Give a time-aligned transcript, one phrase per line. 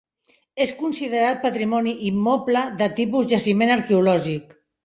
[0.63, 4.61] És considerat patrimoni immoble de tipus jaciment arqueològic.